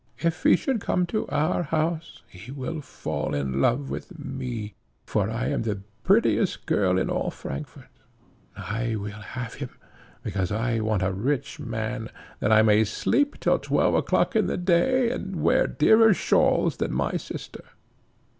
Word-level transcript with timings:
If 0.17 0.41
he 0.41 0.55
should 0.55 0.81
come 0.81 1.05
to 1.05 1.27
our 1.27 1.61
house, 1.61 2.23
he 2.27 2.51
will 2.51 2.81
fall 2.81 3.35
in 3.35 3.61
love 3.61 3.91
with 3.91 4.17
me, 4.17 4.73
for 5.05 5.29
I 5.29 5.49
am 5.49 5.61
the 5.61 5.81
prettiest 6.03 6.65
girl 6.65 6.97
in 6.97 7.07
all 7.07 7.29
Frankfort. 7.29 7.87
I 8.57 8.95
will 8.95 9.11
have 9.11 9.53
him, 9.53 9.69
because 10.23 10.51
I 10.51 10.79
want 10.79 11.03
a 11.03 11.11
rich 11.13 11.59
man, 11.59 12.09
that 12.39 12.51
I 12.51 12.63
may 12.63 12.83
sleep 12.83 13.39
till 13.39 13.59
twelve 13.59 13.93
o'clock 13.93 14.35
in 14.35 14.47
the 14.47 14.57
day, 14.57 15.11
and 15.11 15.35
wear 15.43 15.67
dearer 15.67 16.15
shawls 16.15 16.77
than 16.77 16.91
my 16.95 17.15
sister." 17.17 17.63